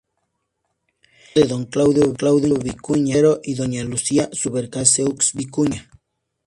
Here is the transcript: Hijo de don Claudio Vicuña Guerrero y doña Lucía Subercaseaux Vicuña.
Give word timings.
Hijo 1.35 1.45
de 1.93 2.05
don 2.05 2.15
Claudio 2.15 2.55
Vicuña 2.55 3.13
Guerrero 3.13 3.39
y 3.43 3.53
doña 3.53 3.83
Lucía 3.83 4.29
Subercaseaux 4.33 5.33
Vicuña. 5.35 5.91